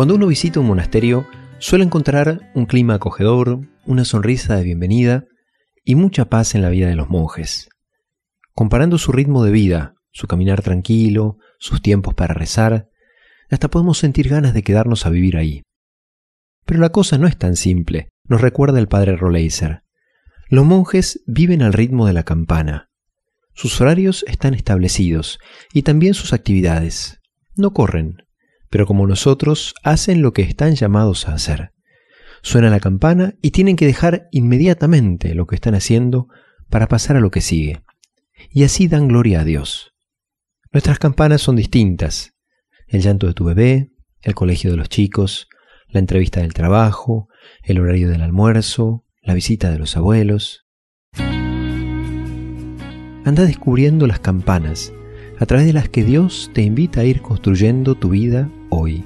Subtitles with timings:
[0.00, 1.26] Cuando uno visita un monasterio,
[1.58, 5.26] suele encontrar un clima acogedor, una sonrisa de bienvenida
[5.84, 7.68] y mucha paz en la vida de los monjes.
[8.54, 12.88] Comparando su ritmo de vida, su caminar tranquilo, sus tiempos para rezar,
[13.50, 15.64] hasta podemos sentir ganas de quedarnos a vivir ahí.
[16.64, 19.82] Pero la cosa no es tan simple, nos recuerda el padre Roleiser.
[20.48, 22.88] Los monjes viven al ritmo de la campana.
[23.52, 25.38] Sus horarios están establecidos
[25.74, 27.20] y también sus actividades.
[27.54, 28.22] No corren,
[28.70, 31.72] pero como nosotros hacen lo que están llamados a hacer.
[32.42, 36.28] Suena la campana y tienen que dejar inmediatamente lo que están haciendo
[36.70, 37.82] para pasar a lo que sigue.
[38.50, 39.92] Y así dan gloria a Dios.
[40.72, 42.32] Nuestras campanas son distintas.
[42.86, 43.90] El llanto de tu bebé,
[44.22, 45.48] el colegio de los chicos,
[45.88, 47.28] la entrevista del trabajo,
[47.64, 50.64] el horario del almuerzo, la visita de los abuelos.
[53.24, 54.92] Anda descubriendo las campanas
[55.38, 59.04] a través de las que Dios te invita a ir construyendo tu vida hoy.